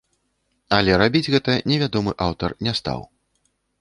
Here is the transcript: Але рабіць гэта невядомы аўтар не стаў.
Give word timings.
Але 0.77 0.95
рабіць 1.01 1.29
гэта 1.33 1.57
невядомы 1.73 2.11
аўтар 2.29 2.57
не 2.69 2.73
стаў. 2.81 3.05